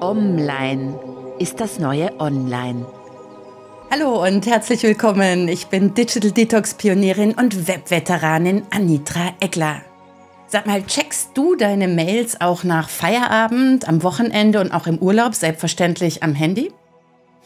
Online 0.00 0.98
ist 1.38 1.60
das 1.60 1.78
neue 1.78 2.18
Online. 2.20 2.86
Hallo 3.90 4.22
und 4.22 4.46
herzlich 4.46 4.82
willkommen. 4.82 5.48
Ich 5.48 5.68
bin 5.68 5.94
Digital 5.94 6.30
Detox 6.30 6.74
Pionierin 6.74 7.32
und 7.32 7.68
Webveteranin 7.68 8.64
Anitra 8.70 9.32
Eckler. 9.40 9.82
Sag 10.46 10.66
mal, 10.66 10.84
checkst 10.84 11.30
du 11.34 11.56
deine 11.56 11.88
Mails 11.88 12.40
auch 12.40 12.64
nach 12.64 12.88
Feierabend, 12.88 13.88
am 13.88 14.02
Wochenende 14.02 14.60
und 14.60 14.72
auch 14.72 14.86
im 14.86 14.98
Urlaub, 14.98 15.34
selbstverständlich 15.34 16.22
am 16.22 16.34
Handy? 16.34 16.70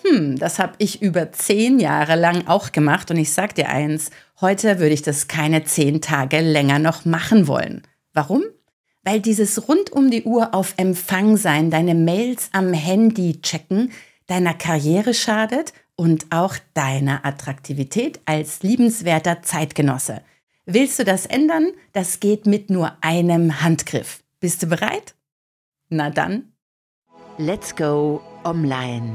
Hm, 0.04 0.38
das 0.38 0.58
habe 0.58 0.74
ich 0.78 1.02
über 1.02 1.32
zehn 1.32 1.78
Jahre 1.78 2.14
lang 2.14 2.46
auch 2.46 2.72
gemacht 2.72 3.10
und 3.10 3.16
ich 3.16 3.32
sag 3.32 3.54
dir 3.54 3.68
eins, 3.68 4.10
heute 4.40 4.78
würde 4.78 4.94
ich 4.94 5.02
das 5.02 5.28
keine 5.28 5.64
zehn 5.64 6.00
Tage 6.00 6.40
länger 6.40 6.78
noch 6.78 7.04
machen 7.04 7.46
wollen. 7.48 7.82
Warum? 8.12 8.42
weil 9.08 9.22
dieses 9.22 9.68
rund 9.68 9.90
um 9.90 10.10
die 10.10 10.24
Uhr 10.24 10.54
auf 10.54 10.74
Empfang 10.76 11.38
sein, 11.38 11.70
deine 11.70 11.94
Mails 11.94 12.50
am 12.52 12.74
Handy 12.74 13.40
checken, 13.40 13.90
deiner 14.26 14.52
Karriere 14.52 15.14
schadet 15.14 15.72
und 15.96 16.26
auch 16.28 16.56
deiner 16.74 17.24
Attraktivität 17.24 18.20
als 18.26 18.62
liebenswerter 18.62 19.40
Zeitgenosse. 19.40 20.20
Willst 20.66 20.98
du 20.98 21.04
das 21.04 21.24
ändern? 21.24 21.68
Das 21.94 22.20
geht 22.20 22.44
mit 22.44 22.68
nur 22.68 22.92
einem 23.00 23.62
Handgriff. 23.62 24.22
Bist 24.40 24.62
du 24.62 24.66
bereit? 24.66 25.14
Na 25.88 26.10
dann. 26.10 26.52
Let's 27.38 27.74
go 27.74 28.20
online. 28.44 29.14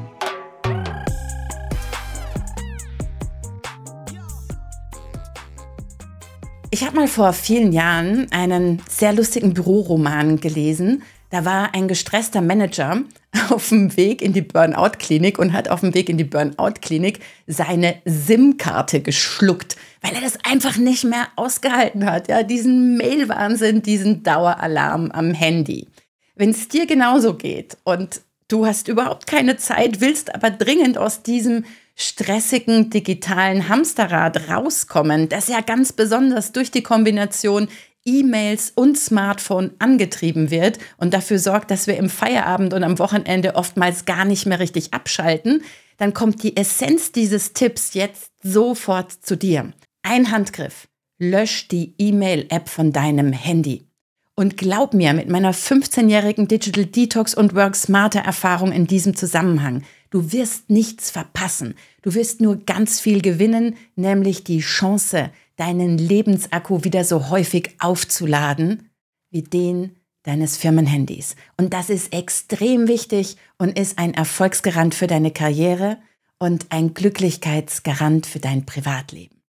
Ich 6.73 6.83
habe 6.83 6.95
mal 6.95 7.07
vor 7.07 7.33
vielen 7.33 7.71
Jahren 7.71 8.31
einen 8.31 8.81
sehr 8.89 9.13
lustigen 9.13 9.53
Büroroman 9.53 10.39
gelesen. 10.39 11.03
Da 11.29 11.45
war 11.45 11.75
ein 11.75 11.87
gestresster 11.87 12.41
Manager 12.41 13.03
auf 13.51 13.69
dem 13.69 13.95
Weg 13.95 14.23
in 14.23 14.33
die 14.33 14.41
Burnout-Klinik 14.41 15.37
und 15.37 15.53
hat 15.53 15.69
auf 15.69 15.81
dem 15.81 15.93
Weg 15.93 16.09
in 16.09 16.17
die 16.17 16.23
Burnout-Klinik 16.23 17.19
seine 17.45 18.01
SIM-Karte 18.05 19.01
geschluckt, 19.01 19.75
weil 20.01 20.15
er 20.15 20.21
das 20.21 20.39
einfach 20.45 20.77
nicht 20.77 21.03
mehr 21.03 21.27
ausgehalten 21.35 22.07
hat. 22.07 22.27
Ja, 22.27 22.41
diesen 22.41 22.97
Mail-Wahnsinn, 22.97 23.83
diesen 23.83 24.23
Daueralarm 24.23 25.11
am 25.11 25.35
Handy. 25.35 25.89
Wenn 26.33 26.49
es 26.49 26.69
dir 26.69 26.87
genauso 26.87 27.35
geht 27.35 27.77
und 27.83 28.21
du 28.47 28.65
hast 28.65 28.87
überhaupt 28.87 29.27
keine 29.27 29.57
Zeit, 29.57 30.01
willst 30.01 30.33
aber 30.33 30.49
dringend 30.49 30.97
aus 30.97 31.21
diesem 31.21 31.65
stressigen 31.95 32.89
digitalen 32.89 33.69
Hamsterrad 33.69 34.49
rauskommen, 34.49 35.29
das 35.29 35.47
ja 35.47 35.61
ganz 35.61 35.93
besonders 35.93 36.51
durch 36.51 36.71
die 36.71 36.83
Kombination 36.83 37.67
E-Mails 38.05 38.73
und 38.75 38.97
Smartphone 38.97 39.71
angetrieben 39.79 40.51
wird 40.51 40.77
und 40.97 41.13
dafür 41.13 41.39
sorgt, 41.39 41.71
dass 41.71 41.87
wir 41.87 41.97
im 41.97 42.09
Feierabend 42.09 42.73
und 42.73 42.83
am 42.83 42.99
Wochenende 42.99 43.55
oftmals 43.55 44.05
gar 44.05 44.25
nicht 44.25 44.45
mehr 44.45 44.59
richtig 44.59 44.93
abschalten, 44.93 45.63
dann 45.97 46.13
kommt 46.13 46.43
die 46.43 46.57
Essenz 46.57 47.11
dieses 47.11 47.53
Tipps 47.53 47.93
jetzt 47.93 48.31
sofort 48.41 49.11
zu 49.11 49.37
dir. 49.37 49.71
Ein 50.01 50.31
Handgriff. 50.31 50.87
Lösch 51.17 51.69
die 51.69 51.93
E-Mail-App 51.97 52.67
von 52.67 52.91
deinem 52.91 53.31
Handy. 53.31 53.87
Und 54.35 54.57
glaub 54.57 54.93
mir, 54.95 55.13
mit 55.13 55.29
meiner 55.29 55.53
15-jährigen 55.53 56.47
Digital 56.47 56.85
Detox 56.85 57.35
und 57.35 57.53
Work 57.53 57.75
Smarter 57.75 58.21
Erfahrung 58.21 58.71
in 58.71 58.87
diesem 58.87 59.15
Zusammenhang, 59.15 59.83
du 60.13 60.31
wirst 60.31 60.69
nichts 60.69 61.09
verpassen. 61.09 61.73
Du 62.03 62.13
wirst 62.13 62.39
nur 62.39 62.57
ganz 62.57 62.99
viel 62.99 63.21
gewinnen, 63.21 63.75
nämlich 63.95 64.43
die 64.43 64.59
Chance, 64.59 65.31
deinen 65.55 65.97
Lebensakku 65.97 66.83
wieder 66.83 67.03
so 67.03 67.29
häufig 67.29 67.75
aufzuladen 67.79 68.89
wie 69.31 69.41
den 69.41 69.95
deines 70.21 70.55
Firmenhandys. 70.57 71.35
Und 71.57 71.73
das 71.73 71.89
ist 71.89 72.13
extrem 72.13 72.87
wichtig 72.87 73.37
und 73.57 73.77
ist 73.77 73.97
ein 73.97 74.13
Erfolgsgarant 74.13 74.95
für 74.95 75.07
deine 75.07 75.31
Karriere 75.31 75.97
und 76.37 76.67
ein 76.69 76.93
Glücklichkeitsgarant 76.93 78.25
für 78.25 78.39
dein 78.39 78.65
Privatleben. 78.65 79.41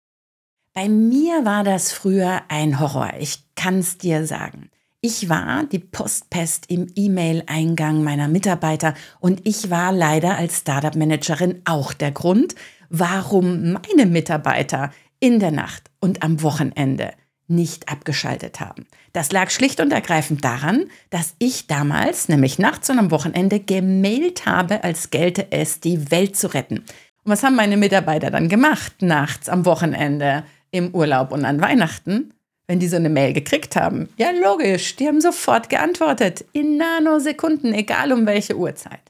Bei 0.73 0.89
mir 0.89 1.45
war 1.45 1.63
das 1.63 1.93
früher 1.93 2.43
ein 2.49 2.81
Horror, 2.81 3.13
ich 3.19 3.45
kann 3.55 3.79
es 3.79 3.99
dir 3.99 4.27
sagen. 4.27 4.71
Ich 5.07 5.29
war 5.29 5.65
die 5.65 5.81
Postpest 5.81 6.71
im 6.71 6.87
E-Mail-Eingang 6.97 8.03
meiner 8.03 8.27
Mitarbeiter 8.27 8.95
und 9.21 9.47
ich 9.47 9.69
war 9.69 9.93
leider 9.93 10.39
als 10.39 10.61
Startup-Managerin 10.61 11.61
auch 11.67 11.93
der 11.93 12.11
Grund, 12.11 12.55
warum 12.89 13.73
meine 13.73 14.07
Mitarbeiter 14.07 14.95
in 15.21 15.41
der 15.41 15.51
Nacht 15.51 15.91
und 16.01 16.23
am 16.23 16.41
Wochenende 16.41 17.13
nicht 17.49 17.91
abgeschaltet 17.91 18.61
haben. 18.61 18.87
Das 19.13 19.31
lag 19.31 19.51
schlicht 19.51 19.79
und 19.81 19.93
ergreifend 19.93 20.43
daran, 20.43 20.87
dass 21.11 21.35
ich 21.39 21.67
damals, 21.67 22.31
nämlich 22.31 22.59
nachts 22.59 22.89
und 22.89 22.99
am 22.99 23.11
Wochenende, 23.11 23.61
gemailt 23.61 24.47
habe, 24.47 24.85
als 24.85 25.11
gelte 25.11 25.49
es, 25.53 25.81
die 25.81 26.11
Welt 26.11 26.35
zu 26.35 26.55
retten. 26.55 26.79
Und 26.79 26.87
was 27.27 27.43
haben 27.43 27.57
meine 27.57 27.77
Mitarbeiter 27.77 28.31
dann 28.31 28.49
gemacht, 28.49 29.03
nachts, 29.03 29.51
am 29.51 29.67
Wochenende, 29.67 30.45
im 30.71 30.95
Urlaub 30.95 31.31
und 31.31 31.45
an 31.45 31.61
Weihnachten? 31.61 32.33
Wenn 32.67 32.81
die 32.81 32.89
so 32.89 32.97
eine 32.97 33.11
Mail 33.11 33.33
gekriegt 33.33 33.77
haben. 33.77 34.09
Ja, 34.17 34.31
logisch, 34.31 34.97
die 34.97 35.07
haben 35.07 35.21
sofort 35.21 35.69
geantwortet, 35.69 36.45
in 36.53 36.77
Nanosekunden, 36.77 37.75
egal 37.75 38.13
um 38.13 38.27
welche 38.27 38.57
Uhrzeit. 38.57 39.01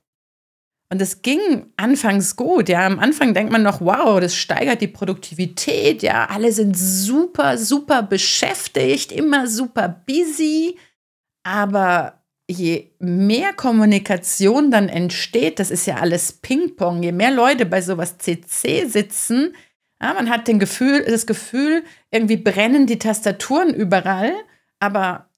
Und 0.91 1.01
es 1.01 1.23
ging 1.23 1.67
anfangs 1.77 2.37
gut, 2.37 2.69
ja. 2.69 2.87
Am 2.87 3.01
Anfang 3.01 3.35
denkt 3.35 3.51
man 3.51 3.63
noch, 3.63 3.81
wow, 3.81 4.21
das 4.21 4.37
steigert 4.37 4.81
die 4.81 4.89
Produktivität, 4.89 6.03
ja. 6.03 6.27
Alle 6.27 6.53
sind 6.53 6.77
super, 6.77 7.59
super 7.59 8.03
beschäftigt, 8.03 9.11
immer 9.11 9.49
super 9.49 9.89
busy. 10.07 10.79
Aber 11.43 12.23
je 12.49 12.91
mehr 12.99 13.53
Kommunikation 13.55 14.71
dann 14.71 14.89
entsteht, 14.89 15.59
das 15.59 15.71
ist 15.71 15.87
ja 15.87 15.97
alles 15.97 16.33
Ping-Pong, 16.33 17.03
je 17.03 17.13
mehr 17.13 17.31
Leute 17.31 17.67
bei 17.67 17.81
sowas 17.81 18.19
CC 18.19 18.87
sitzen, 18.87 19.55
ja, 20.05 20.13
man 20.13 20.29
hat 20.29 20.49
den 20.49 20.59
Gefühl, 20.59 21.03
das 21.03 21.25
Gefühl, 21.25 21.83
irgendwie 22.11 22.37
brennen 22.37 22.87
die 22.87 22.99
Tastaturen 22.99 23.73
überall, 23.73 24.33
aber 24.79 25.31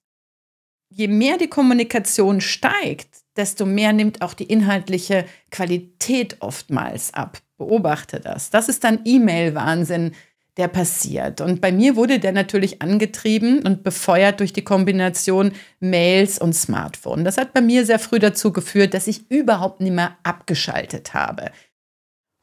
je 0.89 1.07
mehr 1.07 1.37
die 1.37 1.47
Kommunikation 1.47 2.41
steigt, 2.41 3.07
desto 3.37 3.65
mehr 3.65 3.93
nimmt 3.93 4.21
auch 4.21 4.33
die 4.33 4.43
inhaltliche 4.43 5.23
Qualität 5.51 6.35
oftmals 6.41 7.13
ab. 7.13 7.37
Beobachte 7.57 8.19
das. 8.19 8.49
Das 8.49 8.67
ist 8.67 8.83
dann 8.83 8.99
E-Mail-Wahnsinn, 9.05 10.11
der 10.57 10.67
passiert. 10.67 11.39
Und 11.39 11.61
bei 11.61 11.71
mir 11.71 11.95
wurde 11.95 12.19
der 12.19 12.33
natürlich 12.33 12.81
angetrieben 12.81 13.65
und 13.65 13.83
befeuert 13.83 14.41
durch 14.41 14.51
die 14.51 14.65
Kombination 14.65 15.53
Mails 15.79 16.39
und 16.39 16.53
Smartphone. 16.53 17.23
Das 17.23 17.37
hat 17.37 17.53
bei 17.53 17.61
mir 17.61 17.85
sehr 17.85 17.99
früh 17.99 18.19
dazu 18.19 18.51
geführt, 18.51 18.93
dass 18.93 19.07
ich 19.07 19.31
überhaupt 19.31 19.79
nicht 19.79 19.93
mehr 19.93 20.17
abgeschaltet 20.23 21.13
habe. 21.13 21.51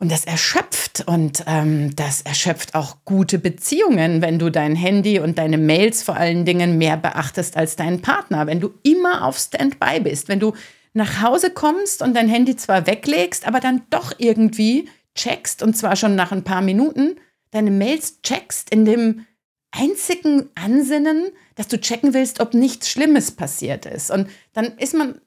Und 0.04 0.12
das 0.12 0.26
erschöpft 0.26 1.04
und 1.06 1.44
ähm, 1.46 1.96
das 1.96 2.20
erschöpft 2.20 2.74
auch 2.74 2.98
gute 3.06 3.38
Beziehungen, 3.38 4.20
wenn 4.20 4.38
du 4.38 4.50
dein 4.50 4.76
Handy 4.76 5.18
und 5.18 5.38
deine 5.38 5.56
Mails 5.56 6.02
vor 6.02 6.14
allen 6.14 6.44
Dingen 6.44 6.76
mehr 6.76 6.98
beachtest 6.98 7.56
als 7.56 7.76
deinen 7.76 8.02
Partner, 8.02 8.46
wenn 8.46 8.60
du 8.60 8.74
immer 8.82 9.24
auf 9.24 9.38
Standby 9.38 10.00
bist, 10.00 10.28
wenn 10.28 10.40
du 10.40 10.52
nach 10.92 11.22
Hause 11.22 11.48
kommst 11.48 12.02
und 12.02 12.14
dein 12.14 12.28
Handy 12.28 12.54
zwar 12.54 12.86
weglegst, 12.86 13.48
aber 13.48 13.60
dann 13.60 13.80
doch 13.88 14.12
irgendwie 14.18 14.90
checkst 15.14 15.62
und 15.62 15.74
zwar 15.74 15.96
schon 15.96 16.16
nach 16.16 16.32
ein 16.32 16.44
paar 16.44 16.60
Minuten 16.60 17.16
deine 17.50 17.70
Mails 17.70 18.20
checkst 18.20 18.68
in 18.68 18.84
dem 18.84 19.24
einzigen 19.70 20.50
Ansinnen, 20.54 21.30
dass 21.54 21.68
du 21.68 21.80
checken 21.80 22.12
willst, 22.12 22.40
ob 22.40 22.52
nichts 22.52 22.90
Schlimmes 22.90 23.30
passiert 23.30 23.86
ist. 23.86 24.10
Und 24.10 24.28
dann 24.52 24.76
ist 24.76 24.92
man 24.92 25.22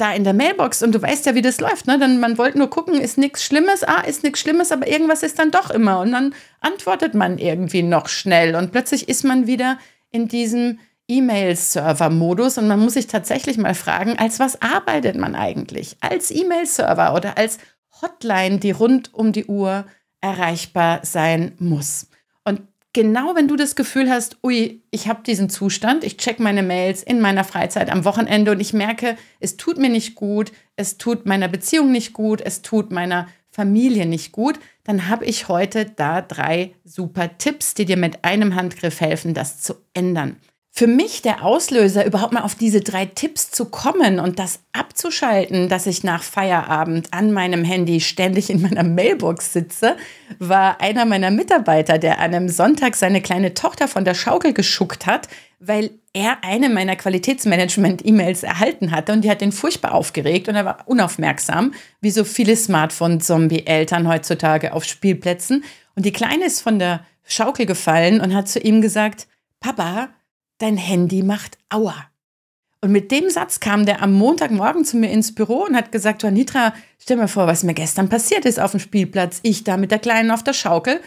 da 0.00 0.12
in 0.12 0.24
der 0.24 0.32
Mailbox 0.32 0.82
und 0.82 0.94
du 0.94 1.02
weißt 1.02 1.26
ja, 1.26 1.34
wie 1.34 1.42
das 1.42 1.60
läuft. 1.60 1.86
Ne? 1.86 1.98
Dann, 1.98 2.20
man 2.20 2.38
wollte 2.38 2.58
nur 2.58 2.70
gucken, 2.70 3.00
ist 3.00 3.18
nichts 3.18 3.44
Schlimmes, 3.44 3.84
ah, 3.84 4.00
ist 4.00 4.22
nichts 4.22 4.40
Schlimmes, 4.40 4.72
aber 4.72 4.88
irgendwas 4.88 5.22
ist 5.22 5.38
dann 5.38 5.50
doch 5.50 5.70
immer. 5.70 6.00
Und 6.00 6.12
dann 6.12 6.34
antwortet 6.60 7.14
man 7.14 7.38
irgendwie 7.38 7.82
noch 7.82 8.08
schnell 8.08 8.54
und 8.54 8.72
plötzlich 8.72 9.08
ist 9.08 9.24
man 9.24 9.46
wieder 9.46 9.78
in 10.10 10.28
diesem 10.28 10.78
E-Mail-Server-Modus 11.08 12.58
und 12.58 12.68
man 12.68 12.80
muss 12.80 12.94
sich 12.94 13.06
tatsächlich 13.06 13.58
mal 13.58 13.74
fragen, 13.74 14.18
als 14.18 14.38
was 14.38 14.62
arbeitet 14.62 15.16
man 15.16 15.34
eigentlich? 15.34 15.96
Als 16.00 16.30
E-Mail-Server 16.30 17.14
oder 17.14 17.36
als 17.36 17.58
Hotline, 18.00 18.58
die 18.58 18.70
rund 18.70 19.12
um 19.12 19.32
die 19.32 19.46
Uhr 19.46 19.84
erreichbar 20.20 21.00
sein 21.02 21.52
muss 21.58 22.09
genau 22.92 23.34
wenn 23.34 23.48
du 23.48 23.56
das 23.56 23.76
Gefühl 23.76 24.10
hast, 24.10 24.38
ui, 24.42 24.82
ich 24.90 25.08
habe 25.08 25.22
diesen 25.22 25.48
Zustand, 25.48 26.04
ich 26.04 26.16
check 26.16 26.40
meine 26.40 26.62
Mails 26.62 27.02
in 27.02 27.20
meiner 27.20 27.44
Freizeit 27.44 27.90
am 27.90 28.04
Wochenende 28.04 28.52
und 28.52 28.60
ich 28.60 28.72
merke, 28.72 29.16
es 29.38 29.56
tut 29.56 29.78
mir 29.78 29.90
nicht 29.90 30.14
gut, 30.14 30.52
es 30.76 30.98
tut 30.98 31.26
meiner 31.26 31.48
Beziehung 31.48 31.92
nicht 31.92 32.12
gut, 32.12 32.40
es 32.40 32.62
tut 32.62 32.90
meiner 32.90 33.28
Familie 33.50 34.06
nicht 34.06 34.32
gut, 34.32 34.58
dann 34.84 35.08
habe 35.08 35.24
ich 35.24 35.48
heute 35.48 35.84
da 35.84 36.22
drei 36.22 36.74
super 36.84 37.36
Tipps, 37.36 37.74
die 37.74 37.84
dir 37.84 37.96
mit 37.96 38.24
einem 38.24 38.54
Handgriff 38.54 39.00
helfen, 39.00 39.34
das 39.34 39.60
zu 39.60 39.74
ändern. 39.92 40.36
Für 40.72 40.86
mich 40.86 41.20
der 41.20 41.44
Auslöser, 41.44 42.06
überhaupt 42.06 42.32
mal 42.32 42.42
auf 42.42 42.54
diese 42.54 42.80
drei 42.80 43.04
Tipps 43.04 43.50
zu 43.50 43.66
kommen 43.66 44.20
und 44.20 44.38
das 44.38 44.60
abzuschalten, 44.72 45.68
dass 45.68 45.86
ich 45.86 46.04
nach 46.04 46.22
Feierabend 46.22 47.12
an 47.12 47.32
meinem 47.32 47.64
Handy 47.64 48.00
ständig 48.00 48.50
in 48.50 48.62
meiner 48.62 48.84
Mailbox 48.84 49.52
sitze, 49.52 49.96
war 50.38 50.80
einer 50.80 51.04
meiner 51.04 51.30
Mitarbeiter, 51.30 51.98
der 51.98 52.20
an 52.20 52.34
einem 52.34 52.48
Sonntag 52.48 52.94
seine 52.94 53.20
kleine 53.20 53.52
Tochter 53.54 53.88
von 53.88 54.04
der 54.04 54.14
Schaukel 54.14 54.52
geschuckt 54.52 55.06
hat, 55.06 55.28
weil 55.58 55.90
er 56.12 56.38
eine 56.44 56.70
meiner 56.70 56.96
Qualitätsmanagement-E-Mails 56.96 58.44
erhalten 58.44 58.92
hatte 58.92 59.12
und 59.12 59.22
die 59.22 59.30
hat 59.30 59.42
ihn 59.42 59.52
furchtbar 59.52 59.92
aufgeregt 59.92 60.48
und 60.48 60.54
er 60.54 60.64
war 60.64 60.84
unaufmerksam, 60.86 61.74
wie 62.00 62.10
so 62.10 62.24
viele 62.24 62.56
Smartphone-Zombie-Eltern 62.56 64.08
heutzutage 64.08 64.72
auf 64.72 64.84
Spielplätzen. 64.84 65.64
Und 65.96 66.06
die 66.06 66.12
Kleine 66.12 66.46
ist 66.46 66.62
von 66.62 66.78
der 66.78 67.04
Schaukel 67.24 67.66
gefallen 67.66 68.20
und 68.20 68.34
hat 68.34 68.48
zu 68.48 68.60
ihm 68.60 68.80
gesagt, 68.80 69.26
Papa, 69.60 70.08
dein 70.60 70.76
Handy 70.76 71.22
macht 71.22 71.58
Aua. 71.68 72.06
Und 72.82 72.92
mit 72.92 73.10
dem 73.10 73.28
Satz 73.28 73.60
kam 73.60 73.84
der 73.84 74.02
am 74.02 74.12
Montagmorgen 74.12 74.84
zu 74.84 74.96
mir 74.96 75.10
ins 75.10 75.34
Büro 75.34 75.64
und 75.64 75.76
hat 75.76 75.92
gesagt, 75.92 76.24
Anitra, 76.24 76.72
stell 76.98 77.18
mir 77.18 77.28
vor, 77.28 77.46
was 77.46 77.62
mir 77.62 77.74
gestern 77.74 78.08
passiert 78.08 78.46
ist 78.46 78.58
auf 78.58 78.70
dem 78.70 78.80
Spielplatz. 78.80 79.40
Ich 79.42 79.64
da 79.64 79.76
mit 79.76 79.90
der 79.90 79.98
Kleinen 79.98 80.30
auf 80.30 80.42
der 80.42 80.54
Schaukel, 80.54 81.00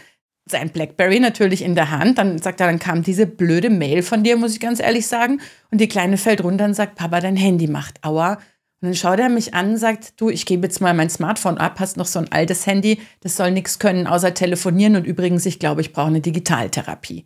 sein 0.46 0.70
Blackberry 0.70 1.18
natürlich 1.20 1.62
in 1.62 1.74
der 1.74 1.90
Hand. 1.90 2.18
Dann 2.18 2.38
sagt 2.38 2.60
er, 2.60 2.66
dann 2.66 2.78
kam 2.78 3.02
diese 3.02 3.26
blöde 3.26 3.70
Mail 3.70 4.02
von 4.02 4.22
dir, 4.22 4.36
muss 4.36 4.52
ich 4.52 4.60
ganz 4.60 4.78
ehrlich 4.78 5.06
sagen. 5.06 5.40
Und 5.70 5.80
die 5.80 5.88
Kleine 5.88 6.16
fällt 6.16 6.44
runter 6.44 6.66
und 6.66 6.74
sagt, 6.74 6.96
Papa, 6.96 7.20
dein 7.20 7.36
Handy 7.36 7.66
macht 7.66 8.04
Aua. 8.04 8.34
Und 8.80 8.88
dann 8.88 8.94
schaut 8.94 9.18
er 9.18 9.28
mich 9.28 9.54
an 9.54 9.70
und 9.70 9.76
sagt, 9.78 10.20
du, 10.20 10.28
ich 10.28 10.46
gebe 10.46 10.66
jetzt 10.66 10.80
mal 10.80 10.94
mein 10.94 11.10
Smartphone 11.10 11.58
ab, 11.58 11.80
hast 11.80 11.96
noch 11.96 12.06
so 12.06 12.18
ein 12.18 12.30
altes 12.30 12.66
Handy, 12.66 13.00
das 13.20 13.36
soll 13.36 13.50
nichts 13.50 13.78
können 13.78 14.06
außer 14.06 14.34
telefonieren 14.34 14.96
und 14.96 15.06
übrigens, 15.06 15.46
ich 15.46 15.58
glaube, 15.58 15.80
ich 15.80 15.94
brauche 15.94 16.08
eine 16.08 16.20
Digitaltherapie. 16.20 17.24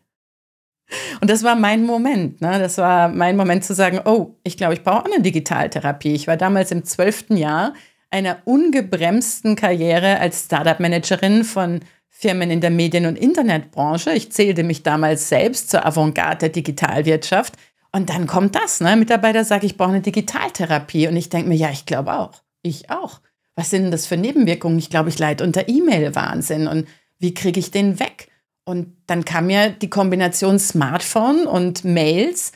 Und 1.21 1.31
das 1.31 1.43
war 1.43 1.55
mein 1.55 1.85
Moment. 1.85 2.41
Ne? 2.41 2.59
Das 2.59 2.79
war 2.79 3.09
mein 3.09 3.37
Moment 3.37 3.65
zu 3.65 3.75
sagen, 3.75 4.01
oh, 4.05 4.37
ich 4.43 4.57
glaube, 4.57 4.75
ich 4.75 4.83
brauche 4.83 5.03
auch 5.03 5.05
eine 5.05 5.23
Digitaltherapie. 5.23 6.15
Ich 6.15 6.27
war 6.27 6.37
damals 6.37 6.71
im 6.71 6.85
zwölften 6.85 7.37
Jahr 7.37 7.75
einer 8.11 8.39
ungebremsten 8.45 9.55
Karriere 9.55 10.19
als 10.19 10.47
Startup-Managerin 10.47 11.45
von 11.45 11.81
Firmen 12.09 12.51
in 12.51 12.61
der 12.61 12.71
Medien- 12.71 13.07
und 13.07 13.19
Internetbranche. 13.19 14.13
Ich 14.13 14.33
zählte 14.33 14.65
mich 14.65 14.83
damals 14.83 15.29
selbst 15.29 15.71
zur 15.71 15.87
Avantgarde 15.87 16.39
der 16.39 16.49
Digitalwirtschaft. 16.49 17.55
Und 17.93 18.11
dann 18.11 18.27
kommt 18.27 18.55
das, 18.55 18.81
ne? 18.81 18.97
Mitarbeiter 18.97 19.45
sagt, 19.45 19.65
ich 19.65 19.77
brauche 19.77 19.91
eine 19.91 20.01
Digitaltherapie. 20.01 21.09
Und 21.09 21.17
ich 21.17 21.29
denke 21.29 21.49
mir, 21.49 21.55
ja, 21.55 21.71
ich 21.71 21.87
glaube 21.87 22.15
auch. 22.15 22.43
Ich 22.63 22.91
auch. 22.91 23.21
Was 23.55 23.71
sind 23.71 23.83
denn 23.83 23.91
das 23.91 24.07
für 24.07 24.17
Nebenwirkungen? 24.17 24.79
Ich 24.79 24.91
glaube, 24.91 25.09
ich 25.09 25.19
leide 25.19 25.45
unter 25.45 25.69
E-Mail-Wahnsinn. 25.69 26.67
Und 26.67 26.89
wie 27.19 27.35
kriege 27.35 27.61
ich 27.61 27.71
den 27.71 28.01
weg? 28.01 28.28
Und 28.69 28.95
dann 29.07 29.25
kam 29.25 29.47
mir 29.47 29.71
die 29.71 29.89
Kombination 29.89 30.59
Smartphone 30.59 31.47
und 31.47 31.85
Mails, 31.85 32.53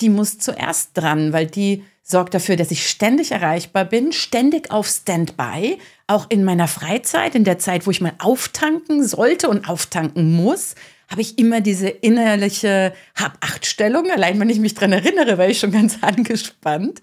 die 0.00 0.08
muss 0.08 0.38
zuerst 0.38 0.90
dran, 0.94 1.32
weil 1.32 1.46
die 1.46 1.84
sorgt 2.02 2.34
dafür, 2.34 2.56
dass 2.56 2.72
ich 2.72 2.88
ständig 2.88 3.30
erreichbar 3.30 3.84
bin, 3.84 4.10
ständig 4.10 4.72
auf 4.72 4.88
Standby, 4.88 5.78
auch 6.08 6.26
in 6.30 6.42
meiner 6.42 6.66
Freizeit, 6.66 7.36
in 7.36 7.44
der 7.44 7.60
Zeit, 7.60 7.86
wo 7.86 7.92
ich 7.92 8.00
mal 8.00 8.14
auftanken 8.18 9.06
sollte 9.06 9.48
und 9.48 9.68
auftanken 9.68 10.34
muss, 10.34 10.74
habe 11.08 11.20
ich 11.20 11.38
immer 11.38 11.60
diese 11.60 11.88
innerliche 11.88 12.92
Hab-Acht-Stellung, 13.14 14.10
allein 14.10 14.40
wenn 14.40 14.50
ich 14.50 14.58
mich 14.58 14.74
daran 14.74 14.92
erinnere, 14.92 15.38
war 15.38 15.46
ich 15.46 15.60
schon 15.60 15.70
ganz 15.70 15.98
angespannt. 16.00 17.00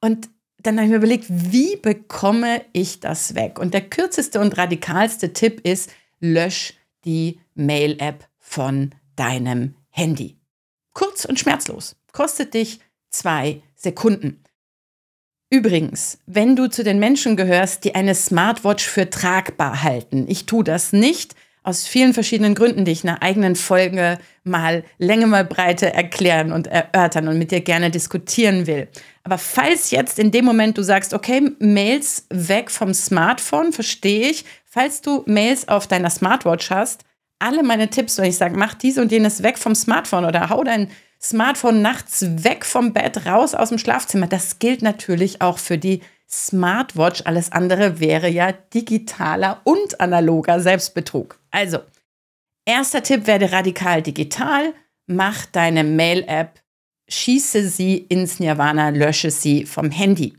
Und 0.00 0.28
dann 0.58 0.78
habe 0.78 0.86
ich 0.86 0.90
mir 0.90 0.96
überlegt, 0.96 1.26
wie 1.28 1.76
bekomme 1.76 2.62
ich 2.72 2.98
das 2.98 3.36
weg? 3.36 3.60
Und 3.60 3.72
der 3.72 3.82
kürzeste 3.82 4.40
und 4.40 4.58
radikalste 4.58 5.32
Tipp 5.32 5.60
ist, 5.62 5.90
lösch 6.18 6.74
die 7.04 7.40
Mail-App 7.54 8.28
von 8.38 8.90
deinem 9.16 9.74
Handy. 9.90 10.38
Kurz 10.92 11.24
und 11.24 11.38
schmerzlos. 11.38 11.96
Kostet 12.12 12.54
dich 12.54 12.80
zwei 13.10 13.62
Sekunden. 13.74 14.42
Übrigens, 15.50 16.18
wenn 16.26 16.54
du 16.54 16.68
zu 16.68 16.84
den 16.84 17.00
Menschen 17.00 17.36
gehörst, 17.36 17.84
die 17.84 17.94
eine 17.96 18.14
Smartwatch 18.14 18.86
für 18.86 19.10
tragbar 19.10 19.82
halten, 19.82 20.26
ich 20.28 20.46
tue 20.46 20.62
das 20.62 20.92
nicht, 20.92 21.34
aus 21.70 21.86
vielen 21.86 22.12
verschiedenen 22.12 22.54
Gründen, 22.54 22.84
die 22.84 22.90
ich 22.90 23.04
in 23.04 23.10
einer 23.10 23.22
eigenen 23.22 23.56
Folge 23.56 24.18
mal 24.42 24.84
Länge 24.98 25.26
mal 25.26 25.44
Breite 25.44 25.94
erklären 25.94 26.52
und 26.52 26.66
erörtern 26.66 27.28
und 27.28 27.38
mit 27.38 27.52
dir 27.52 27.60
gerne 27.60 27.90
diskutieren 27.90 28.66
will. 28.66 28.88
Aber 29.22 29.38
falls 29.38 29.90
jetzt 29.90 30.18
in 30.18 30.32
dem 30.32 30.44
Moment 30.44 30.76
du 30.76 30.82
sagst, 30.82 31.14
okay, 31.14 31.52
Mails 31.60 32.26
weg 32.30 32.70
vom 32.70 32.92
Smartphone, 32.92 33.72
verstehe 33.72 34.30
ich. 34.30 34.44
Falls 34.64 35.00
du 35.00 35.22
Mails 35.26 35.68
auf 35.68 35.86
deiner 35.86 36.10
Smartwatch 36.10 36.70
hast, 36.70 37.04
alle 37.38 37.62
meine 37.62 37.88
Tipps, 37.88 38.18
wenn 38.18 38.26
ich 38.26 38.36
sage, 38.36 38.56
mach 38.56 38.74
dies 38.74 38.98
und 38.98 39.12
jenes 39.12 39.42
weg 39.42 39.56
vom 39.56 39.74
Smartphone 39.74 40.24
oder 40.24 40.50
hau 40.50 40.62
dein 40.62 40.90
Smartphone 41.22 41.82
nachts 41.82 42.24
weg 42.44 42.64
vom 42.64 42.94
Bett, 42.94 43.26
raus 43.26 43.54
aus 43.54 43.68
dem 43.68 43.78
Schlafzimmer, 43.78 44.26
das 44.26 44.58
gilt 44.58 44.80
natürlich 44.80 45.42
auch 45.42 45.58
für 45.58 45.76
die 45.76 46.00
Smartwatch. 46.28 47.22
Alles 47.26 47.52
andere 47.52 48.00
wäre 48.00 48.28
ja 48.28 48.52
digitaler 48.52 49.60
und 49.64 50.00
analoger 50.00 50.60
Selbstbetrug. 50.60 51.38
Also, 51.50 51.80
erster 52.64 53.02
Tipp 53.02 53.26
werde 53.26 53.52
radikal 53.52 54.00
digital. 54.00 54.72
Mach 55.06 55.44
deine 55.46 55.84
Mail-App, 55.84 56.60
schieße 57.08 57.68
sie 57.68 57.98
ins 57.98 58.38
Nirvana, 58.38 58.88
lösche 58.90 59.30
sie 59.30 59.66
vom 59.66 59.90
Handy. 59.90 60.34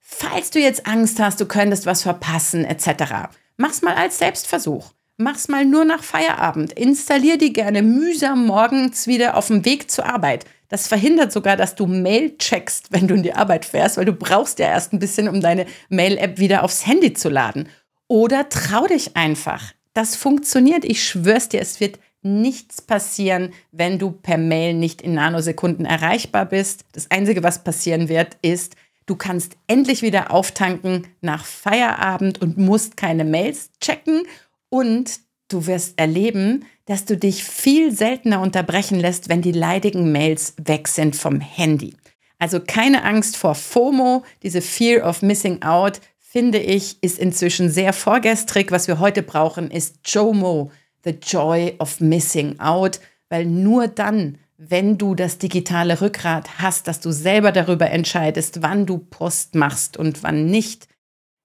Falls 0.00 0.50
du 0.50 0.58
jetzt 0.58 0.86
Angst 0.86 1.18
hast, 1.20 1.40
du 1.40 1.46
könntest 1.46 1.86
was 1.86 2.02
verpassen, 2.02 2.64
etc., 2.64 3.30
mach's 3.56 3.80
mal 3.80 3.94
als 3.94 4.18
Selbstversuch 4.18 4.92
mach's 5.20 5.48
mal 5.48 5.64
nur 5.64 5.84
nach 5.84 6.02
Feierabend. 6.02 6.72
Installier 6.72 7.36
die 7.36 7.52
gerne 7.52 7.82
mühsam 7.82 8.46
morgens 8.46 9.06
wieder 9.06 9.36
auf 9.36 9.46
dem 9.46 9.64
Weg 9.64 9.90
zur 9.90 10.06
Arbeit. 10.06 10.46
Das 10.68 10.88
verhindert 10.88 11.32
sogar, 11.32 11.56
dass 11.56 11.74
du 11.74 11.86
Mail 11.86 12.36
checkst, 12.38 12.92
wenn 12.92 13.06
du 13.06 13.14
in 13.14 13.22
die 13.22 13.34
Arbeit 13.34 13.64
fährst, 13.64 13.96
weil 13.96 14.04
du 14.04 14.12
brauchst 14.12 14.58
ja 14.58 14.66
erst 14.66 14.92
ein 14.92 14.98
bisschen, 14.98 15.28
um 15.28 15.40
deine 15.40 15.66
Mail-App 15.88 16.38
wieder 16.38 16.64
aufs 16.64 16.86
Handy 16.86 17.12
zu 17.12 17.28
laden. 17.28 17.68
Oder 18.08 18.48
trau 18.48 18.86
dich 18.86 19.16
einfach. 19.16 19.72
Das 19.92 20.16
funktioniert. 20.16 20.84
Ich 20.84 21.04
schwör's 21.04 21.48
dir, 21.48 21.60
es 21.60 21.80
wird 21.80 21.98
nichts 22.22 22.80
passieren, 22.80 23.52
wenn 23.72 23.98
du 23.98 24.10
per 24.10 24.38
Mail 24.38 24.74
nicht 24.74 25.02
in 25.02 25.14
Nanosekunden 25.14 25.86
erreichbar 25.86 26.46
bist. 26.46 26.84
Das 26.92 27.10
Einzige, 27.10 27.42
was 27.42 27.64
passieren 27.64 28.08
wird, 28.08 28.36
ist, 28.42 28.76
du 29.06 29.16
kannst 29.16 29.56
endlich 29.66 30.02
wieder 30.02 30.30
auftanken 30.30 31.08
nach 31.20 31.44
Feierabend 31.44 32.40
und 32.40 32.58
musst 32.58 32.96
keine 32.96 33.24
Mails 33.24 33.70
checken 33.80 34.22
und 34.70 35.20
du 35.48 35.66
wirst 35.66 35.98
erleben, 35.98 36.64
dass 36.86 37.04
du 37.04 37.16
dich 37.16 37.44
viel 37.44 37.92
seltener 37.92 38.40
unterbrechen 38.40 38.98
lässt, 38.98 39.28
wenn 39.28 39.42
die 39.42 39.52
leidigen 39.52 40.10
Mails 40.10 40.54
weg 40.56 40.88
sind 40.88 41.14
vom 41.14 41.40
Handy. 41.40 41.94
Also 42.38 42.58
keine 42.58 43.04
Angst 43.04 43.36
vor 43.36 43.54
FOMO, 43.54 44.24
diese 44.42 44.62
Fear 44.62 45.06
of 45.06 45.20
Missing 45.20 45.62
Out, 45.62 46.00
finde 46.18 46.58
ich, 46.58 47.02
ist 47.02 47.18
inzwischen 47.18 47.68
sehr 47.68 47.92
vorgestrig. 47.92 48.70
Was 48.70 48.88
wir 48.88 48.98
heute 48.98 49.22
brauchen, 49.22 49.70
ist 49.70 49.98
JOMO, 50.06 50.70
the 51.04 51.10
Joy 51.10 51.74
of 51.78 52.00
Missing 52.00 52.58
Out, 52.60 53.00
weil 53.28 53.44
nur 53.44 53.88
dann, 53.88 54.38
wenn 54.56 54.96
du 54.96 55.14
das 55.14 55.38
digitale 55.38 56.00
Rückgrat 56.00 56.58
hast, 56.58 56.88
dass 56.88 57.00
du 57.00 57.10
selber 57.10 57.52
darüber 57.52 57.90
entscheidest, 57.90 58.62
wann 58.62 58.86
du 58.86 58.98
Post 58.98 59.54
machst 59.54 59.96
und 59.96 60.22
wann 60.22 60.46
nicht, 60.46 60.88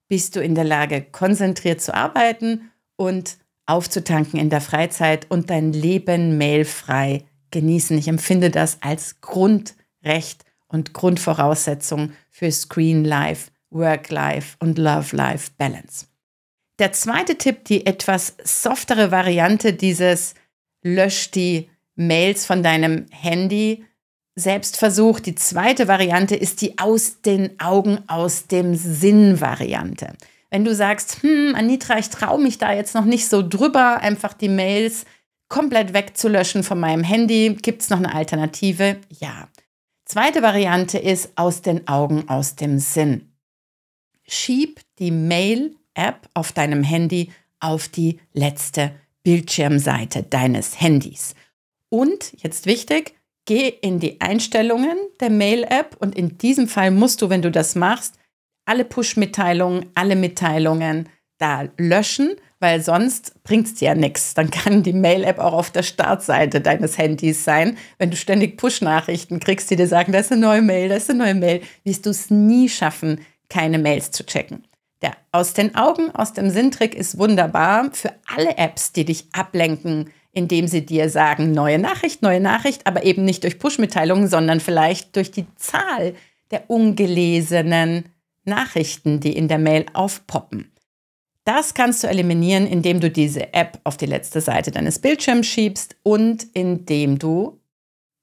bist 0.08 0.36
du 0.36 0.42
in 0.42 0.56
der 0.56 0.66
Lage, 0.66 1.02
konzentriert 1.02 1.82
zu 1.82 1.94
arbeiten 1.94 2.72
und 2.98 3.38
aufzutanken 3.66 4.40
in 4.40 4.50
der 4.50 4.62
Freizeit 4.62 5.30
und 5.30 5.50
dein 5.50 5.74
Leben 5.74 6.38
mailfrei 6.38 7.24
genießen. 7.52 7.98
Ich 7.98 8.08
empfinde 8.08 8.52
das 8.52 8.78
als 8.82 9.22
Grundrecht 9.22 10.44
und 10.68 10.94
Grundvoraussetzung 10.94 12.12
für 12.30 12.52
Screen 12.52 13.04
Life, 13.04 13.52
Work 13.70 14.10
Life 14.10 14.58
und 14.60 14.78
Love 14.78 15.16
Life 15.16 15.52
Balance. 15.58 16.08
Der 16.80 16.92
zweite 16.92 17.38
Tipp, 17.38 17.64
die 17.66 17.86
etwas 17.86 18.36
softere 18.44 19.10
Variante 19.12 19.74
dieses 19.74 20.36
Lösch 20.84 21.32
die 21.32 21.70
Mails 21.96 22.46
von 22.46 22.62
deinem 22.62 23.06
Handy 23.12 23.86
Selbstversuch. 24.36 25.22
Die 25.22 25.36
zweite 25.36 25.88
Variante 25.88 26.36
ist 26.36 26.62
die 26.62 26.78
aus 26.78 27.22
den 27.22 27.58
Augen, 27.60 28.00
aus 28.08 28.48
dem 28.48 28.76
Sinn 28.76 29.40
Variante. 29.40 30.14
Wenn 30.56 30.64
du 30.64 30.74
sagst, 30.74 31.22
hm, 31.22 31.54
Anitra, 31.54 32.00
ich 32.00 32.10
traue 32.10 32.42
mich 32.42 32.58
da 32.58 32.72
jetzt 32.72 32.96
noch 32.96 33.04
nicht 33.04 33.28
so 33.28 33.46
drüber, 33.46 34.00
einfach 34.00 34.32
die 34.32 34.48
Mails 34.48 35.04
komplett 35.50 35.94
wegzulöschen 35.94 36.64
von 36.64 36.80
meinem 36.80 37.04
Handy, 37.04 37.58
gibt 37.62 37.82
es 37.82 37.90
noch 37.90 37.98
eine 37.98 38.16
Alternative? 38.16 38.96
Ja. 39.10 39.50
Zweite 40.06 40.42
Variante 40.42 40.98
ist 40.98 41.32
aus 41.36 41.62
den 41.62 41.90
Augen, 41.90 42.30
aus 42.30 42.56
dem 42.56 42.80
Sinn. 42.80 43.34
Schieb 44.26 44.80
die 44.98 45.12
Mail-App 45.12 46.30
auf 46.34 46.54
deinem 46.54 46.84
Handy 46.84 47.34
auf 47.60 47.90
die 47.90 48.22
letzte 48.32 48.96
Bildschirmseite 49.24 50.24
deines 50.24 50.80
Handys. 50.80 51.36
Und 51.90 52.32
jetzt 52.42 52.66
wichtig, 52.66 53.18
geh 53.44 53.68
in 53.68 54.00
die 54.00 54.22
Einstellungen 54.22 54.98
der 55.20 55.32
Mail-App 55.32 55.98
und 56.00 56.16
in 56.16 56.38
diesem 56.38 56.70
Fall 56.70 56.92
musst 56.92 57.22
du, 57.22 57.30
wenn 57.30 57.42
du 57.42 57.52
das 57.52 57.76
machst, 57.76 58.16
alle 58.66 58.86
Push-Mitteilungen, 58.86 59.88
alle 59.96 60.16
Mitteilungen 60.16 61.10
da 61.38 61.66
löschen 61.78 62.36
weil 62.66 62.82
sonst 62.82 63.44
bringt 63.44 63.68
es 63.68 63.76
dir 63.76 63.90
ja 63.90 63.96
nichts. 63.96 64.34
Dann 64.34 64.50
kann 64.50 64.82
die 64.82 64.94
Mail-App 64.94 65.40
auch 65.40 65.54
auf 65.54 65.70
der 65.72 65.84
Startseite 65.84 66.62
deines 66.62 66.98
Handys 66.98 67.44
sein. 67.44 67.78
Wenn 67.98 68.10
du 68.10 68.18
ständig 68.18 68.58
Push-Nachrichten 68.58 69.40
kriegst, 69.40 69.70
die 69.70 69.76
dir 69.76 69.88
sagen, 69.88 70.12
da 70.12 70.20
ist 70.20 70.32
eine 70.32 70.42
neue 70.42 70.62
Mail, 70.62 70.90
da 70.90 70.96
ist 70.96 71.10
eine 71.10 71.20
neue 71.20 71.36
Mail, 71.36 71.62
wirst 71.84 72.06
du 72.06 72.10
es 72.10 72.30
nie 72.32 72.70
schaffen, 72.70 73.22
keine 73.50 73.78
Mails 73.78 74.10
zu 74.10 74.26
checken. 74.26 74.64
Der 75.02 75.12
aus 75.32 75.54
den 75.54 75.76
Augen, 75.76 76.10
aus 76.12 76.34
dem 76.34 76.50
Sinntrick 76.50 76.96
ist 76.96 77.20
wunderbar 77.20 77.90
für 77.92 78.14
alle 78.34 78.58
Apps, 78.58 78.94
die 78.94 79.06
dich 79.06 79.28
ablenken, 79.34 80.10
indem 80.32 80.68
sie 80.68 80.86
dir 80.86 81.10
sagen, 81.10 81.52
neue 81.52 81.78
Nachricht, 81.78 82.22
neue 82.22 82.40
Nachricht, 82.40 82.88
aber 82.88 83.04
eben 83.04 83.26
nicht 83.26 83.44
durch 83.44 83.60
Push-Mitteilungen, 83.60 84.28
sondern 84.28 84.60
vielleicht 84.60 85.16
durch 85.16 85.30
die 85.30 85.46
Zahl 85.56 86.16
der 86.52 86.70
ungelesenen 86.70 88.06
Nachrichten, 88.46 89.20
die 89.20 89.36
in 89.36 89.48
der 89.48 89.60
Mail 89.60 89.86
aufpoppen. 89.94 90.72
Das 91.44 91.76
kannst 91.76 92.04
du 92.04 92.08
eliminieren, 92.08 92.66
indem 92.66 93.00
du 93.00 93.12
diese 93.12 93.54
App 93.54 93.80
auf 93.84 93.98
die 93.98 94.08
letzte 94.08 94.42
Seite 94.42 94.72
deines 94.72 95.00
Bildschirms 95.00 95.46
schiebst 95.46 95.96
und 96.02 96.48
indem 96.54 97.20
du 97.20 97.60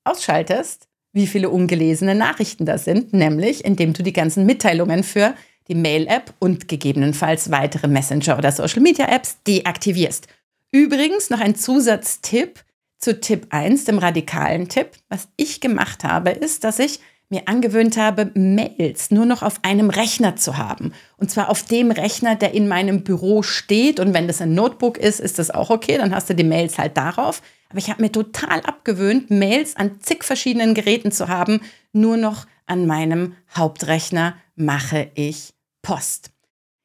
ausschaltest, 0.04 0.88
wie 1.12 1.28
viele 1.28 1.50
ungelesene 1.50 2.14
Nachrichten 2.14 2.66
das 2.66 2.84
sind, 2.84 3.12
nämlich 3.12 3.64
indem 3.64 3.92
du 3.92 4.02
die 4.02 4.12
ganzen 4.12 4.44
Mitteilungen 4.44 5.04
für 5.04 5.34
die 5.68 5.74
Mail-App 5.76 6.34
und 6.40 6.66
gegebenenfalls 6.66 7.50
weitere 7.50 7.86
Messenger- 7.86 8.38
oder 8.38 8.50
Social-Media-Apps 8.50 9.38
deaktivierst. 9.46 10.26
Übrigens 10.72 11.30
noch 11.30 11.40
ein 11.40 11.54
Zusatztipp 11.54 12.64
zu 12.98 13.20
Tipp 13.20 13.46
1, 13.50 13.84
dem 13.84 13.98
radikalen 13.98 14.68
Tipp. 14.68 14.90
Was 15.08 15.28
ich 15.36 15.60
gemacht 15.60 16.02
habe, 16.02 16.30
ist, 16.30 16.64
dass 16.64 16.78
ich 16.78 17.00
mir 17.32 17.48
angewöhnt 17.48 17.96
habe, 17.96 18.30
Mails 18.34 19.10
nur 19.10 19.24
noch 19.24 19.42
auf 19.42 19.58
einem 19.62 19.88
Rechner 19.88 20.36
zu 20.36 20.58
haben. 20.58 20.92
Und 21.16 21.30
zwar 21.30 21.48
auf 21.48 21.64
dem 21.64 21.90
Rechner, 21.90 22.36
der 22.36 22.52
in 22.52 22.68
meinem 22.68 23.02
Büro 23.02 23.42
steht. 23.42 23.98
Und 23.98 24.12
wenn 24.12 24.26
das 24.28 24.42
ein 24.42 24.54
Notebook 24.54 24.98
ist, 24.98 25.18
ist 25.18 25.38
das 25.38 25.50
auch 25.50 25.70
okay. 25.70 25.96
Dann 25.96 26.14
hast 26.14 26.28
du 26.28 26.34
die 26.34 26.44
Mails 26.44 26.78
halt 26.78 26.96
darauf. 26.96 27.42
Aber 27.70 27.78
ich 27.78 27.88
habe 27.88 28.02
mir 28.02 28.12
total 28.12 28.60
abgewöhnt, 28.60 29.30
Mails 29.30 29.76
an 29.76 29.98
zig 30.00 30.24
verschiedenen 30.24 30.74
Geräten 30.74 31.10
zu 31.10 31.28
haben. 31.28 31.62
Nur 31.92 32.18
noch 32.18 32.46
an 32.66 32.86
meinem 32.86 33.34
Hauptrechner 33.56 34.36
mache 34.54 35.10
ich 35.14 35.54
Post. 35.80 36.32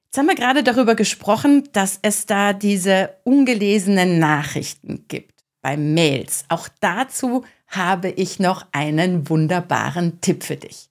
Jetzt 0.05 0.17
haben 0.17 0.27
wir 0.27 0.35
gerade 0.35 0.63
darüber 0.63 0.95
gesprochen, 0.95 1.67
dass 1.73 1.99
es 2.01 2.25
da 2.25 2.53
diese 2.53 3.17
ungelesenen 3.25 4.17
Nachrichten 4.17 5.03
gibt 5.09 5.43
bei 5.61 5.75
Mails. 5.75 6.45
Auch 6.47 6.69
dazu 6.79 7.43
habe 7.67 8.09
ich 8.09 8.39
noch 8.39 8.65
einen 8.71 9.29
wunderbaren 9.29 10.21
Tipp 10.21 10.43
für 10.43 10.55
dich. 10.55 10.89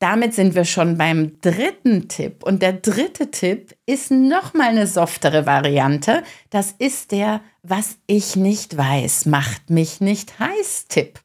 Damit 0.00 0.32
sind 0.34 0.54
wir 0.54 0.64
schon 0.64 0.96
beim 0.96 1.40
dritten 1.40 2.08
Tipp. 2.08 2.44
Und 2.44 2.62
der 2.62 2.72
dritte 2.72 3.30
Tipp 3.32 3.74
ist 3.84 4.10
nochmal 4.10 4.68
eine 4.68 4.86
softere 4.86 5.44
Variante. 5.44 6.22
Das 6.50 6.74
ist 6.78 7.10
der, 7.10 7.40
was 7.62 7.98
ich 8.06 8.36
nicht 8.36 8.76
weiß, 8.76 9.26
macht 9.26 9.70
mich 9.70 10.00
nicht 10.00 10.38
heiß 10.38 10.86
Tipp. 10.88 11.20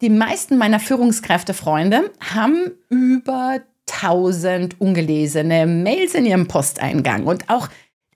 Die 0.00 0.10
meisten 0.10 0.56
meiner 0.56 0.80
Führungskräftefreunde 0.80 2.10
haben 2.20 2.70
über 2.88 3.60
1000 3.90 4.80
ungelesene 4.80 5.66
Mails 5.66 6.14
in 6.14 6.24
ihrem 6.24 6.46
Posteingang 6.46 7.26
und 7.26 7.50
auch 7.50 7.68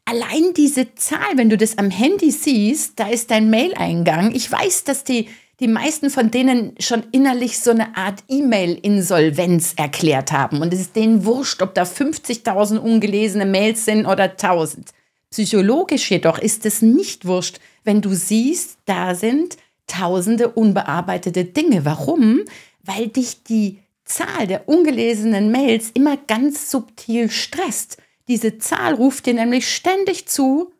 allein 0.04 0.54
diese 0.56 0.94
Zahl, 0.94 1.36
wenn 1.36 1.50
du 1.50 1.56
das 1.56 1.78
am 1.78 1.90
Handy 1.90 2.30
siehst, 2.30 3.00
da 3.00 3.08
ist 3.08 3.30
dein 3.30 3.50
Maileingang. 3.50 4.34
Ich 4.34 4.50
weiß, 4.50 4.84
dass 4.84 5.04
die 5.04 5.28
die 5.62 5.68
meisten 5.68 6.10
von 6.10 6.32
denen 6.32 6.74
schon 6.80 7.04
innerlich 7.12 7.60
so 7.60 7.70
eine 7.70 7.96
Art 7.96 8.24
E-Mail-Insolvenz 8.28 9.74
erklärt 9.76 10.32
haben. 10.32 10.60
Und 10.60 10.74
es 10.74 10.80
ist 10.80 10.96
denen 10.96 11.24
wurscht, 11.24 11.62
ob 11.62 11.72
da 11.76 11.84
50.000 11.84 12.78
ungelesene 12.78 13.46
Mails 13.46 13.84
sind 13.84 14.04
oder 14.06 14.24
1000. 14.24 14.88
Psychologisch 15.30 16.10
jedoch 16.10 16.38
ist 16.38 16.66
es 16.66 16.82
nicht 16.82 17.26
wurscht, 17.26 17.60
wenn 17.84 18.00
du 18.00 18.12
siehst, 18.12 18.78
da 18.86 19.14
sind 19.14 19.56
tausende 19.86 20.48
unbearbeitete 20.48 21.44
Dinge. 21.44 21.84
Warum? 21.84 22.40
Weil 22.82 23.06
dich 23.06 23.44
die 23.44 23.78
Zahl 24.04 24.48
der 24.48 24.68
ungelesenen 24.68 25.52
Mails 25.52 25.92
immer 25.94 26.16
ganz 26.16 26.72
subtil 26.72 27.30
stresst. 27.30 27.98
Diese 28.26 28.58
Zahl 28.58 28.94
ruft 28.94 29.26
dir 29.26 29.34
nämlich 29.34 29.72
ständig 29.72 30.26
zu, 30.26 30.72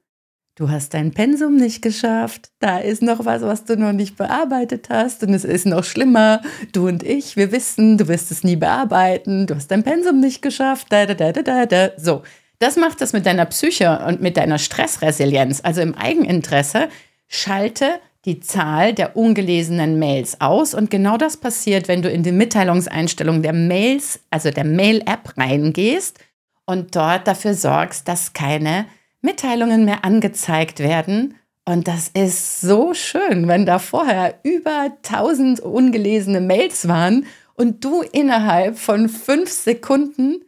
du 0.62 0.70
hast 0.70 0.94
dein 0.94 1.10
Pensum 1.10 1.56
nicht 1.56 1.82
geschafft, 1.82 2.52
da 2.60 2.78
ist 2.78 3.02
noch 3.02 3.24
was, 3.24 3.42
was 3.42 3.64
du 3.64 3.76
noch 3.76 3.92
nicht 3.92 4.16
bearbeitet 4.16 4.90
hast 4.90 5.24
und 5.24 5.34
es 5.34 5.44
ist 5.44 5.66
noch 5.66 5.82
schlimmer. 5.82 6.40
Du 6.72 6.86
und 6.86 7.02
ich, 7.02 7.36
wir 7.36 7.50
wissen, 7.50 7.98
du 7.98 8.06
wirst 8.06 8.30
es 8.30 8.44
nie 8.44 8.54
bearbeiten, 8.54 9.48
du 9.48 9.56
hast 9.56 9.72
dein 9.72 9.82
Pensum 9.82 10.20
nicht 10.20 10.40
geschafft, 10.40 10.86
da, 10.90 11.04
da, 11.06 11.14
da, 11.14 11.42
da, 11.42 11.66
da. 11.66 11.90
So, 11.96 12.22
das 12.60 12.76
macht 12.76 13.00
das 13.00 13.12
mit 13.12 13.26
deiner 13.26 13.46
Psyche 13.46 14.04
und 14.06 14.22
mit 14.22 14.36
deiner 14.36 14.58
Stressresilienz, 14.58 15.60
also 15.64 15.80
im 15.80 15.96
Eigeninteresse. 15.96 16.88
Schalte 17.26 17.86
die 18.24 18.38
Zahl 18.38 18.94
der 18.94 19.16
ungelesenen 19.16 19.98
Mails 19.98 20.40
aus 20.40 20.74
und 20.74 20.92
genau 20.92 21.16
das 21.16 21.38
passiert, 21.38 21.88
wenn 21.88 22.02
du 22.02 22.08
in 22.08 22.22
die 22.22 22.30
Mitteilungseinstellung 22.30 23.42
der 23.42 23.52
Mails, 23.52 24.20
also 24.30 24.52
der 24.52 24.64
Mail-App 24.64 25.36
reingehst 25.36 26.20
und 26.66 26.94
dort 26.94 27.26
dafür 27.26 27.54
sorgst, 27.54 28.06
dass 28.06 28.32
keine 28.32 28.86
Mitteilungen 29.22 29.84
mehr 29.84 30.04
angezeigt 30.04 30.80
werden. 30.80 31.36
Und 31.64 31.86
das 31.86 32.08
ist 32.08 32.60
so 32.60 32.92
schön, 32.92 33.46
wenn 33.46 33.66
da 33.66 33.78
vorher 33.78 34.40
über 34.42 34.96
1000 35.08 35.60
ungelesene 35.60 36.40
Mails 36.40 36.88
waren 36.88 37.26
und 37.54 37.84
du 37.84 38.02
innerhalb 38.02 38.76
von 38.76 39.08
fünf 39.08 39.50
Sekunden, 39.50 40.42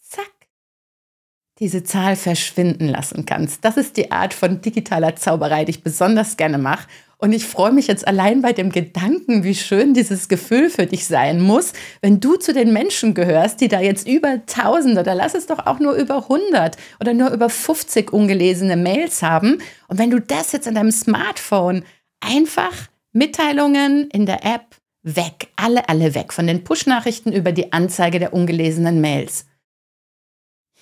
zack, 0.00 0.32
diese 1.58 1.84
Zahl 1.84 2.16
verschwinden 2.16 2.88
lassen 2.88 3.26
kannst. 3.26 3.64
Das 3.66 3.76
ist 3.76 3.98
die 3.98 4.10
Art 4.10 4.32
von 4.32 4.62
digitaler 4.62 5.16
Zauberei, 5.16 5.66
die 5.66 5.72
ich 5.72 5.82
besonders 5.82 6.38
gerne 6.38 6.58
mache. 6.58 6.88
Und 7.18 7.32
ich 7.32 7.46
freue 7.46 7.72
mich 7.72 7.86
jetzt 7.86 8.06
allein 8.06 8.42
bei 8.42 8.52
dem 8.52 8.70
Gedanken, 8.70 9.42
wie 9.42 9.54
schön 9.54 9.94
dieses 9.94 10.28
Gefühl 10.28 10.68
für 10.68 10.84
dich 10.84 11.06
sein 11.06 11.40
muss, 11.40 11.72
wenn 12.02 12.20
du 12.20 12.36
zu 12.36 12.52
den 12.52 12.74
Menschen 12.74 13.14
gehörst, 13.14 13.62
die 13.62 13.68
da 13.68 13.80
jetzt 13.80 14.06
über 14.06 14.28
1000 14.28 14.98
oder 14.98 15.14
lass 15.14 15.34
es 15.34 15.46
doch 15.46 15.66
auch 15.66 15.78
nur 15.78 15.94
über 15.94 16.24
100 16.24 16.76
oder 17.00 17.14
nur 17.14 17.30
über 17.30 17.48
50 17.48 18.12
ungelesene 18.12 18.76
Mails 18.76 19.22
haben. 19.22 19.62
Und 19.88 19.98
wenn 19.98 20.10
du 20.10 20.20
das 20.20 20.52
jetzt 20.52 20.68
an 20.68 20.74
deinem 20.74 20.92
Smartphone 20.92 21.84
einfach 22.20 22.72
Mitteilungen 23.12 24.10
in 24.10 24.26
der 24.26 24.44
App 24.44 24.76
weg, 25.02 25.48
alle, 25.56 25.88
alle 25.88 26.14
weg, 26.14 26.34
von 26.34 26.46
den 26.46 26.64
Push-Nachrichten 26.64 27.32
über 27.32 27.52
die 27.52 27.72
Anzeige 27.72 28.18
der 28.18 28.34
ungelesenen 28.34 29.00
Mails. 29.00 29.46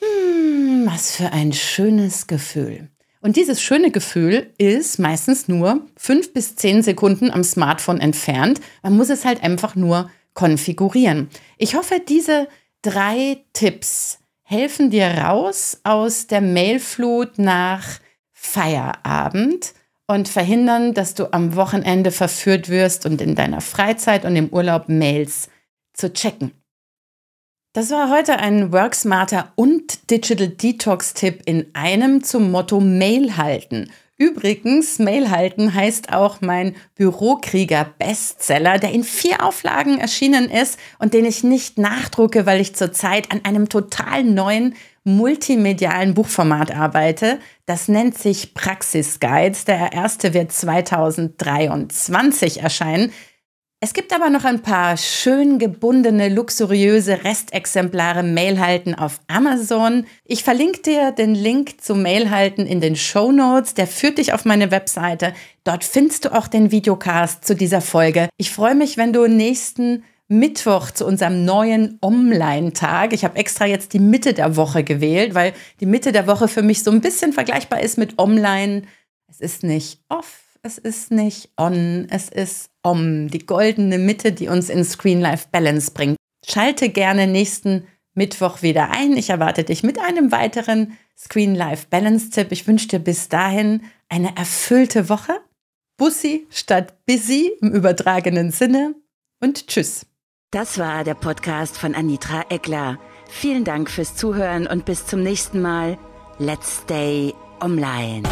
Hm, 0.00 0.86
was 0.86 1.14
für 1.14 1.30
ein 1.30 1.52
schönes 1.52 2.26
Gefühl. 2.26 2.90
Und 3.24 3.36
dieses 3.36 3.62
schöne 3.62 3.90
Gefühl 3.90 4.52
ist 4.58 4.98
meistens 4.98 5.48
nur 5.48 5.80
fünf 5.96 6.34
bis 6.34 6.56
zehn 6.56 6.82
Sekunden 6.82 7.30
am 7.30 7.42
Smartphone 7.42 7.98
entfernt. 7.98 8.60
Man 8.82 8.98
muss 8.98 9.08
es 9.08 9.24
halt 9.24 9.42
einfach 9.42 9.74
nur 9.76 10.10
konfigurieren. 10.34 11.30
Ich 11.56 11.74
hoffe, 11.74 12.02
diese 12.06 12.48
drei 12.82 13.38
Tipps 13.54 14.18
helfen 14.42 14.90
dir 14.90 15.06
raus 15.06 15.80
aus 15.84 16.26
der 16.26 16.42
Mailflut 16.42 17.38
nach 17.38 17.98
Feierabend 18.30 19.72
und 20.06 20.28
verhindern, 20.28 20.92
dass 20.92 21.14
du 21.14 21.32
am 21.32 21.56
Wochenende 21.56 22.10
verführt 22.10 22.68
wirst 22.68 23.06
und 23.06 23.22
in 23.22 23.34
deiner 23.34 23.62
Freizeit 23.62 24.26
und 24.26 24.36
im 24.36 24.50
Urlaub 24.50 24.90
Mails 24.90 25.48
zu 25.94 26.12
checken. 26.12 26.52
Das 27.76 27.90
war 27.90 28.08
heute 28.08 28.38
ein 28.38 28.72
Worksmarter 28.72 29.50
und 29.56 30.08
Digital 30.08 30.46
Detox-Tipp 30.46 31.42
in 31.44 31.66
einem 31.72 32.22
zum 32.22 32.52
Motto 32.52 32.78
Mail 32.78 33.36
halten. 33.36 33.90
Übrigens, 34.16 35.00
Mail 35.00 35.32
halten 35.32 35.74
heißt 35.74 36.12
auch 36.12 36.40
mein 36.40 36.76
Bürokrieger-Bestseller, 36.94 38.78
der 38.78 38.92
in 38.92 39.02
vier 39.02 39.44
Auflagen 39.44 39.98
erschienen 39.98 40.48
ist 40.48 40.78
und 41.00 41.14
den 41.14 41.24
ich 41.24 41.42
nicht 41.42 41.76
nachdrucke, 41.76 42.46
weil 42.46 42.60
ich 42.60 42.76
zurzeit 42.76 43.32
an 43.32 43.44
einem 43.44 43.68
total 43.68 44.22
neuen 44.22 44.76
multimedialen 45.02 46.14
Buchformat 46.14 46.72
arbeite. 46.72 47.40
Das 47.66 47.88
nennt 47.88 48.16
sich 48.16 48.54
Praxis 48.54 49.18
Guides. 49.18 49.64
Der 49.64 49.92
erste 49.92 50.32
wird 50.32 50.52
2023 50.52 52.62
erscheinen. 52.62 53.10
Es 53.84 53.92
gibt 53.92 54.14
aber 54.14 54.30
noch 54.30 54.44
ein 54.44 54.62
paar 54.62 54.96
schön 54.96 55.58
gebundene, 55.58 56.30
luxuriöse 56.30 57.22
Restexemplare 57.22 58.22
Mailhalten 58.22 58.94
auf 58.94 59.20
Amazon. 59.28 60.06
Ich 60.24 60.42
verlinke 60.42 60.80
dir 60.80 61.12
den 61.12 61.34
Link 61.34 61.82
zum 61.82 62.00
Mailhalten 62.00 62.64
in 62.64 62.80
den 62.80 62.96
Show 62.96 63.30
Notes. 63.30 63.74
Der 63.74 63.86
führt 63.86 64.16
dich 64.16 64.32
auf 64.32 64.46
meine 64.46 64.70
Webseite. 64.70 65.34
Dort 65.64 65.84
findest 65.84 66.24
du 66.24 66.34
auch 66.34 66.48
den 66.48 66.70
Videocast 66.70 67.44
zu 67.44 67.54
dieser 67.54 67.82
Folge. 67.82 68.30
Ich 68.38 68.50
freue 68.50 68.74
mich, 68.74 68.96
wenn 68.96 69.12
du 69.12 69.26
nächsten 69.26 70.02
Mittwoch 70.28 70.90
zu 70.90 71.04
unserem 71.04 71.44
neuen 71.44 71.98
Online-Tag. 72.00 73.12
Ich 73.12 73.22
habe 73.22 73.36
extra 73.36 73.66
jetzt 73.66 73.92
die 73.92 73.98
Mitte 73.98 74.32
der 74.32 74.56
Woche 74.56 74.82
gewählt, 74.82 75.34
weil 75.34 75.52
die 75.80 75.86
Mitte 75.86 76.10
der 76.10 76.26
Woche 76.26 76.48
für 76.48 76.62
mich 76.62 76.82
so 76.82 76.90
ein 76.90 77.02
bisschen 77.02 77.34
vergleichbar 77.34 77.82
ist 77.82 77.98
mit 77.98 78.18
Online. 78.18 78.84
Es 79.28 79.40
ist 79.40 79.62
nicht 79.62 80.00
off, 80.08 80.43
es 80.64 80.78
ist 80.78 81.10
nicht 81.10 81.50
on, 81.58 82.06
es 82.10 82.30
ist 82.30 82.70
om, 82.82 83.28
die 83.28 83.46
goldene 83.46 83.98
Mitte, 83.98 84.32
die 84.32 84.48
uns 84.48 84.70
in 84.70 84.82
Screen-Life-Balance 84.82 85.92
bringt. 85.92 86.16
Schalte 86.46 86.88
gerne 86.88 87.26
nächsten 87.26 87.86
Mittwoch 88.14 88.62
wieder 88.62 88.90
ein. 88.90 89.16
Ich 89.16 89.30
erwarte 89.30 89.64
dich 89.64 89.82
mit 89.82 89.98
einem 89.98 90.32
weiteren 90.32 90.96
Screen-Life-Balance-Tipp. 91.18 92.50
Ich 92.50 92.66
wünsche 92.66 92.88
dir 92.88 92.98
bis 92.98 93.28
dahin 93.28 93.82
eine 94.08 94.36
erfüllte 94.36 95.08
Woche. 95.08 95.38
Bussi 95.98 96.46
statt 96.50 97.04
busy 97.06 97.52
im 97.60 97.70
übertragenen 97.72 98.50
Sinne 98.50 98.94
und 99.40 99.66
tschüss. 99.68 100.06
Das 100.50 100.78
war 100.78 101.04
der 101.04 101.14
Podcast 101.14 101.76
von 101.76 101.94
Anitra 101.94 102.46
Eckler. 102.48 102.98
Vielen 103.28 103.64
Dank 103.64 103.90
fürs 103.90 104.16
Zuhören 104.16 104.66
und 104.66 104.86
bis 104.86 105.06
zum 105.06 105.22
nächsten 105.22 105.60
Mal. 105.60 105.98
Let's 106.38 106.80
stay 106.82 107.34
online. 107.60 108.22